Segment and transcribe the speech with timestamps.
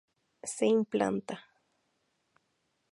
[0.53, 1.35] Se implanta.